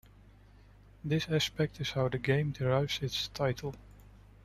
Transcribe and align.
This 1.05 1.27
aspect 1.29 1.79
is 1.79 1.91
how 1.91 2.09
the 2.09 2.17
game 2.17 2.53
derives 2.53 3.03
its 3.03 3.27
title. 3.27 3.75